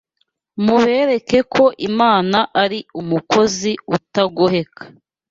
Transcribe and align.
Mubereke 0.63 1.37
ko 1.53 1.63
Imana 1.89 2.39
ari 2.63 2.79
umukozi 2.99 3.71
utagoheka 3.95 4.83